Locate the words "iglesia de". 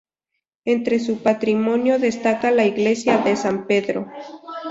2.65-3.35